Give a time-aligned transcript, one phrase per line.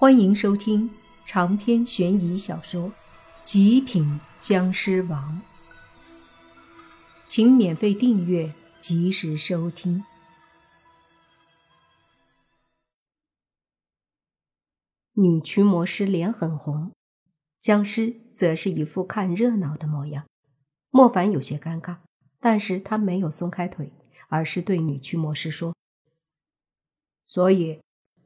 [0.00, 0.88] 欢迎收听
[1.26, 2.88] 长篇悬疑小说
[3.42, 5.42] 《极品僵尸王》，
[7.26, 10.04] 请免费订阅，及时收听。
[15.14, 16.92] 女驱魔师脸很红，
[17.58, 20.24] 僵尸则是一副看热闹的模样。
[20.90, 21.96] 莫凡有些尴尬，
[22.38, 23.92] 但是他没有松开腿，
[24.28, 25.74] 而是对女驱魔师说
[27.26, 27.80] ：“所以，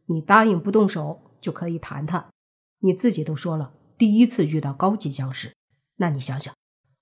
[0.04, 2.30] 你答应不动手？”就可以谈谈，
[2.78, 5.52] 你自己都说了，第一次遇到高级僵尸，
[5.96, 6.54] 那你想想，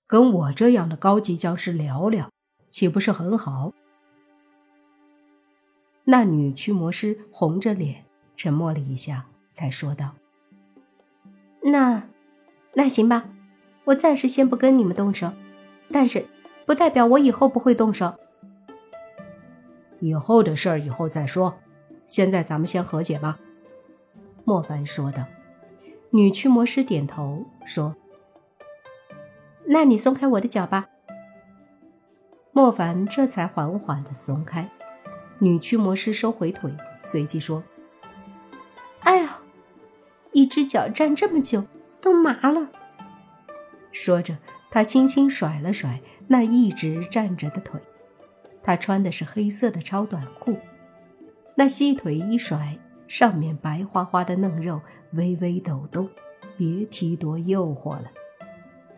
[0.07, 2.29] 跟我这样的高级僵尸聊聊，
[2.69, 3.71] 岂不是很好？
[6.05, 10.15] 那女驱魔师红着脸，沉默了一下，才说道
[11.63, 12.09] ：“那，
[12.73, 13.29] 那行吧，
[13.85, 15.31] 我暂时先不跟你们动手，
[15.91, 16.25] 但是
[16.65, 18.15] 不代表我以后不会动手。
[19.99, 21.59] 以后的事儿以后再说，
[22.07, 23.39] 现在咱们先和解吧。”
[24.43, 25.25] 莫凡说道
[26.11, 27.95] ：“女驱魔师点头说
[29.67, 30.89] ：‘那你松开我的脚吧。’
[32.51, 34.69] 莫凡这才缓缓的松开。
[35.39, 37.63] 女驱魔师收回腿，随即说
[39.01, 39.27] ：‘哎呦，
[40.31, 41.63] 一只脚站这么久，
[42.01, 42.69] 都麻了。’
[43.93, 44.37] 说着，
[44.69, 47.79] 她轻轻甩了甩那一直站着的腿。
[48.63, 50.57] 她穿的是黑色的超短裤，
[51.55, 52.77] 那细腿一甩。”
[53.11, 54.79] 上面白花花的嫩肉
[55.11, 56.07] 微微抖动，
[56.55, 58.05] 别提多诱惑了。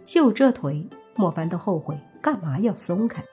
[0.04, 3.24] 就这腿，莫凡都后悔干嘛要松开。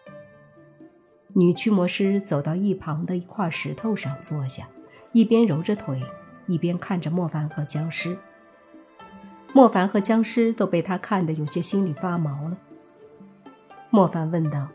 [1.34, 4.67] 女驱魔师走到一旁的一块石头上坐下，
[5.12, 6.03] 一边揉着腿，
[6.47, 8.17] 一边看着莫凡和僵尸。
[9.53, 12.56] 莫凡和僵尸都被他看得有些心里发毛了。
[13.91, 14.69] 莫凡问道：“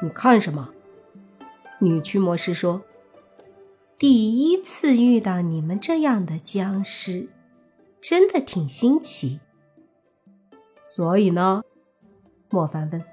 [0.00, 0.70] 你看什么？”
[1.82, 2.80] 女驱魔师说。
[3.98, 7.28] 第一次遇到你们这样的僵尸，
[8.00, 9.40] 真的挺新奇。
[10.84, 11.64] 所以呢，
[12.48, 13.04] 莫凡问。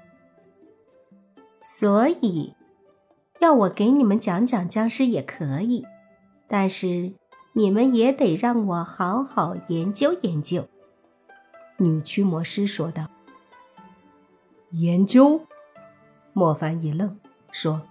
[1.64, 2.54] 所以，
[3.40, 5.84] 要我给你们讲讲僵尸也可以，
[6.46, 7.12] 但是
[7.54, 10.68] 你们也得让我好好研究研究。
[11.78, 13.08] 女驱魔师说道。
[14.70, 15.44] 研究？
[16.32, 17.18] 莫凡一愣，
[17.50, 17.82] 说：“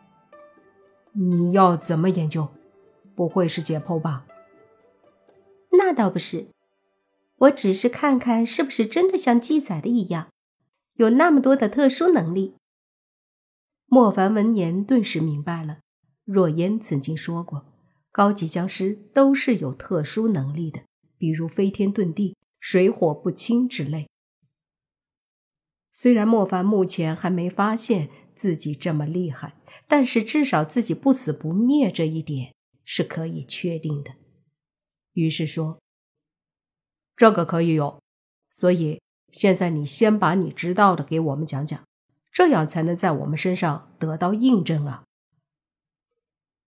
[1.12, 2.48] 你要怎么研究？”
[3.16, 4.26] 不会是解剖吧？
[5.78, 6.48] 那倒不是，
[7.38, 10.30] 我只是看看是不是真的像记载的一样，
[10.96, 12.56] 有那么多的特殊能力。
[13.88, 15.80] 莫凡闻言顿时明白了，
[16.24, 17.66] 若烟曾经说过，
[18.12, 20.82] 高级僵尸都是有特殊能力的，
[21.18, 24.08] 比如飞天遁地、水火不侵之类。
[25.92, 29.56] 虽然莫凡目前还没发现自己这么厉害，
[29.88, 32.55] 但是至少自己不死不灭这一点。
[32.86, 34.12] 是可以确定的，
[35.14, 35.82] 于是说
[37.18, 38.00] ：“这个可以有，
[38.52, 39.02] 所以
[39.32, 41.84] 现在你先把你知道的给我们讲讲，
[42.32, 45.04] 这样才能在我们身上得到印证啊。”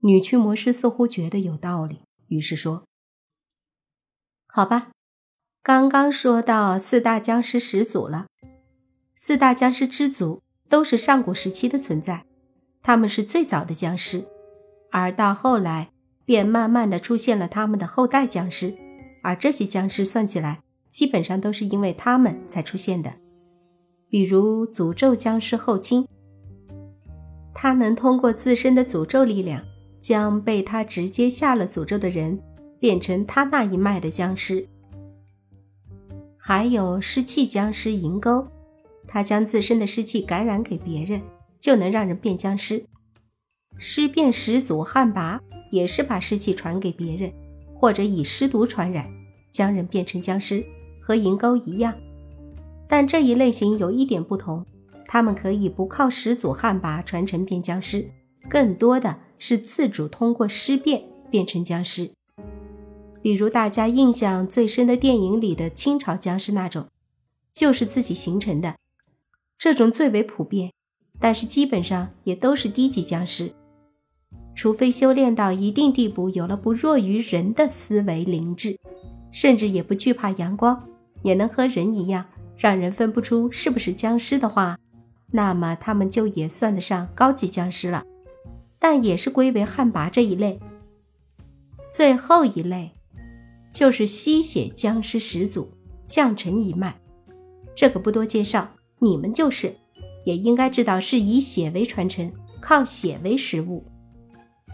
[0.03, 2.85] 女驱魔师似乎觉得有道理，于是说
[4.47, 4.91] ：“好吧，
[5.63, 8.27] 刚刚说到四大僵尸始祖了，
[9.15, 12.27] 四大僵尸之祖都是上古时期的存在，
[12.83, 14.27] 他们是最早的僵尸，
[14.91, 15.93] 而到后来。”
[16.29, 18.75] 便慢慢的出现了他们的后代僵尸，
[19.23, 23.11] 而这些僵尸算起来，基本上都是因为他们才出现的。
[24.11, 26.07] 比如诅咒僵尸后清，
[27.55, 29.65] 他能通过自身的诅咒力量，
[30.03, 32.39] 将被他直接下了诅咒的人
[32.79, 34.69] 变成他那一脉的僵尸。
[36.37, 38.47] 还有湿气僵尸银钩，
[39.07, 41.23] 他将自身的湿气感染给别人，
[41.59, 42.85] 就能让人变僵尸。
[43.79, 45.41] 尸变始祖旱魃。
[45.71, 47.33] 也是把尸气传给别人，
[47.75, 49.09] 或者以尸毒传染，
[49.53, 50.65] 将人变成僵尸，
[51.01, 51.95] 和银钩一样。
[52.89, 54.65] 但这一类型有一点不同，
[55.07, 58.11] 他们可以不靠始祖旱魃传承变僵尸，
[58.49, 62.11] 更多的是自主通过尸变变成僵尸。
[63.21, 66.87] 比如大家印象最深的电影里的清朝僵尸那种，
[67.53, 68.77] 就是自己形成的，
[69.59, 70.73] 这种最为普遍，
[71.19, 73.53] 但是基本上也都是低级僵尸。
[74.59, 78.77] 除非修炼到一定地步，有了不弱于人的思维灵智，
[79.31, 80.85] 甚至也不惧怕阳光，
[81.23, 82.25] 也能和人一样，
[82.57, 84.77] 让人分不出是不是僵尸的话，
[85.31, 88.03] 那么他们就也算得上高级僵尸了，
[88.81, 90.59] 但也是归为旱魃这一类。
[91.93, 92.91] 最后一类，
[93.73, 95.71] 就是吸血僵尸始祖
[96.09, 96.99] 降臣一脉，
[97.77, 98.69] 这个不多介绍，
[98.99, 99.73] 你们就是，
[100.25, 103.85] 也应该知道是以血为传承，靠血为食物。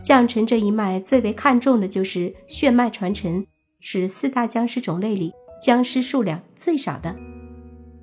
[0.02, 3.46] 降臣这一脉最为看重的就是血脉传承，
[3.80, 5.32] 是四大僵尸种类里
[5.62, 7.14] 僵尸数量最少的，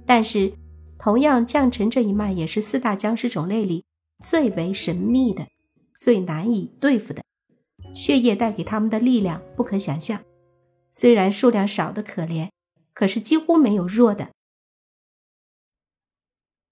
[0.05, 0.53] 但是
[0.97, 3.83] 同样降臣这一脉也是四大僵尸种类里
[4.23, 5.47] 最为神秘的、
[5.97, 7.23] 最难以对付的。
[7.93, 10.23] 血液带给他们的力量不可想象，
[10.91, 12.49] 虽然数量少的可怜，
[12.93, 14.29] 可是几乎没有弱的。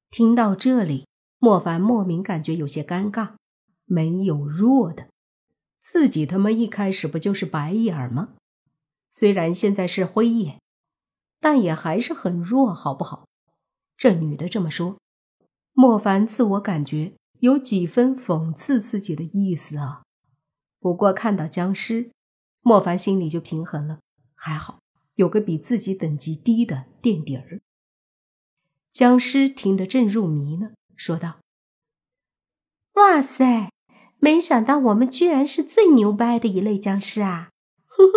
[0.09, 1.07] 听到这里，
[1.39, 3.38] 莫凡莫名感觉有些尴尬。
[3.89, 5.09] 没有弱的，
[5.81, 8.35] 自己他妈一开始不就是白眼儿吗？
[9.11, 10.61] 虽然现在是灰眼，
[11.39, 13.27] 但也还是很弱，好不好？
[13.97, 14.99] 这女的这么说，
[15.73, 20.03] 莫凡自我感觉有几分讽刺自己的意思啊。
[20.79, 22.11] 不过看到僵尸，
[22.61, 23.99] 莫凡心里就平衡了，
[24.35, 24.79] 还好
[25.15, 27.59] 有个比自己等级低的垫底儿。
[28.91, 31.39] 僵尸听得正入迷呢，说道
[32.93, 33.71] ：“哇塞！”
[34.19, 37.49] 没想到我们居然是最牛掰的一类僵尸啊！
[37.87, 38.13] 哼哼，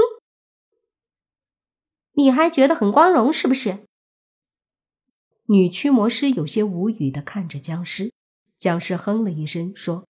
[2.15, 3.79] 你还觉得很光荣是不是？
[5.47, 8.13] 女驱魔师有些无语的看着僵尸，
[8.59, 10.07] 僵尸哼了一声说：“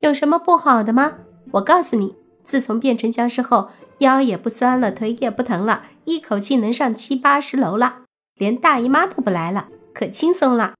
[0.00, 1.18] 有什么不好的吗？
[1.52, 8.04] 我告诉你，自从变成僵尸后，腰也不酸了，腿也不疼了，一口气能上七八十楼了，
[8.34, 10.74] 连大姨妈都不来了，可轻松了。”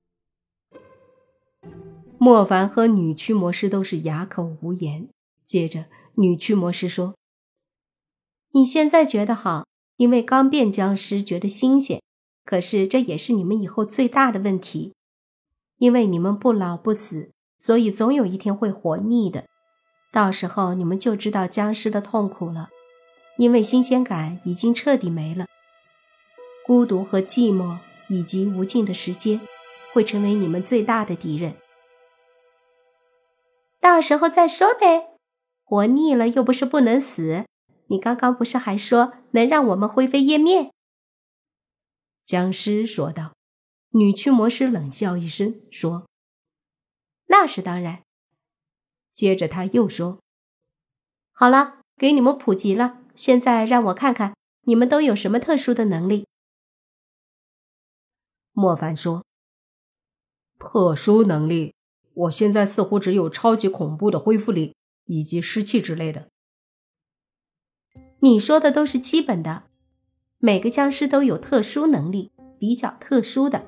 [2.21, 5.09] 莫凡和女驱魔师都是哑口无言。
[5.45, 5.87] 接着，
[6.17, 7.15] 女驱魔师说
[8.53, 9.67] ：“你现在觉得好，
[9.97, 12.03] 因为刚变僵尸觉得新鲜。
[12.45, 14.95] 可是这也是你们以后最大的问题，
[15.79, 19.45] 因为你们不老不死，所以总有一天会活腻的。
[20.13, 22.71] 到时候你们就知道僵尸的痛苦了，
[23.37, 25.47] 因为新鲜感已经彻底没了。
[26.67, 27.79] 孤独和寂寞
[28.09, 29.41] 以及无尽的时间，
[29.93, 31.55] 会成为你们最大的敌人。”
[33.81, 35.17] 到时候再说呗，
[35.65, 37.45] 活腻了又不是不能死。
[37.87, 40.73] 你刚刚不是还说能让我们灰飞烟灭？
[42.25, 43.33] 僵尸说道。
[43.93, 46.07] 女驱魔师冷笑一声说
[47.29, 48.03] ：“那是当然。”
[49.15, 50.21] 接着他又说
[51.33, 52.99] ：“好了，给你们普及了。
[53.15, 54.37] 现在让我看看
[54.67, 56.27] 你们都有什么特殊的能力。”
[58.53, 59.25] 莫凡说
[60.61, 61.75] ：“特殊能力。”
[62.19, 64.75] 我现在似乎只有超级恐怖的恢复力
[65.07, 66.27] 以及湿气之类的。
[68.21, 69.65] 你说的都是基本的，
[70.39, 73.67] 每个僵尸都有特殊能力，比较特殊的。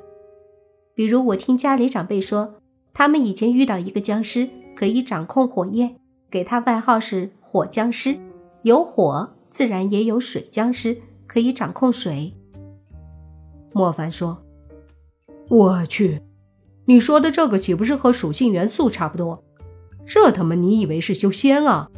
[0.94, 2.54] 比如我听家里长辈说，
[2.92, 8.18] 他们以前遇到一个僵尸可以掌控火焰，给他外号是火僵尸。
[8.62, 12.34] 有火，自然也有水僵尸，可以掌控水。
[13.72, 14.42] 莫凡说
[15.48, 16.20] ：“我去。”
[16.90, 19.44] 你说的这个岂不是和属性元素差不多？
[20.08, 21.88] 这他妈你以为是修仙啊？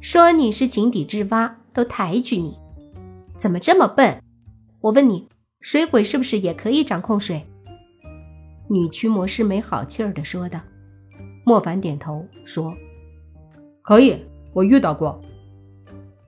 [0.00, 2.56] 说你是井底之蛙，都抬举你，
[3.36, 4.16] 怎么这么笨？
[4.80, 5.28] 我问你，
[5.60, 7.46] 水鬼是不是也可以掌控水？
[8.70, 10.58] 女驱魔师没好气儿的说道。
[11.44, 12.74] 莫凡点头说
[13.84, 14.16] ：“可以，
[14.54, 15.20] 我遇到过。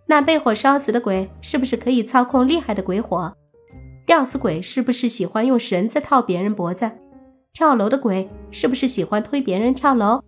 [0.07, 3.35] 那被火烧死的鬼是不是可以操控厉害的鬼火？”
[4.05, 6.91] 吊死鬼是不是喜欢用绳子套别人脖子？
[7.53, 10.23] 跳楼的鬼是不是喜欢推别人跳楼？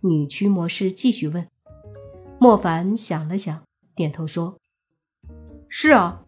[0.00, 1.46] 女驱魔师继续问。
[2.38, 3.62] 莫凡想了想，
[3.94, 4.58] 点头说
[5.68, 6.24] ：“是啊，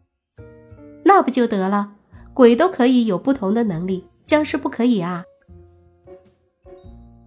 [1.04, 1.94] 那不就得了？
[2.32, 5.24] 鬼都可以有不同的能力，僵尸不可以啊？”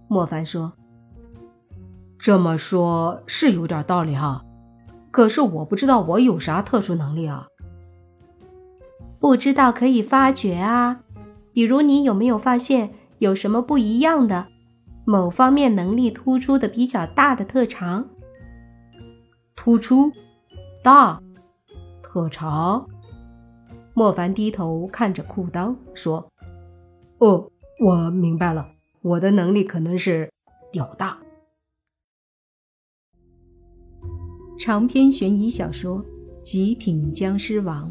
[0.08, 0.72] 莫凡说
[2.18, 4.44] ：“这么说，是有点道理哈。
[5.10, 7.46] 可是我不知道我有啥特殊能力啊。”
[9.20, 11.02] 不知道可以发掘啊，
[11.52, 14.46] 比如你有没有发现有什么不一样的，
[15.04, 18.08] 某方面能力突出的比较大的特长？
[19.54, 20.10] 突出，
[20.82, 21.20] 大，
[22.02, 22.88] 特长。
[23.92, 26.26] 莫凡低头看着裤裆说
[27.18, 27.50] ：“哦，
[27.84, 28.66] 我明白了，
[29.02, 30.32] 我的能力可能是
[30.72, 31.18] 屌大。”
[34.58, 35.98] 长篇悬疑小说
[36.42, 37.90] 《极品僵尸王》。